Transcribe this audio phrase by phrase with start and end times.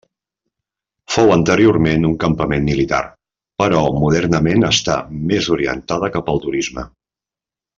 [1.15, 3.01] Fou anteriorment un campament militar,
[3.63, 4.97] però modernament està
[5.33, 6.89] més orientada cap al turisme.